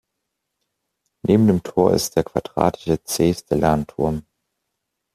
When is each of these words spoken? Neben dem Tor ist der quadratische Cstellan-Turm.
Neben 1.21 1.45
dem 1.45 1.61
Tor 1.61 1.93
ist 1.93 2.15
der 2.15 2.23
quadratische 2.23 2.97
Cstellan-Turm. 2.97 4.25